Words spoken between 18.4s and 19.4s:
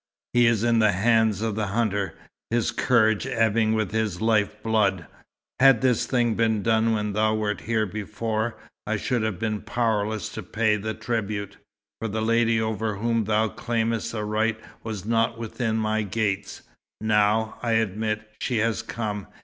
she has come.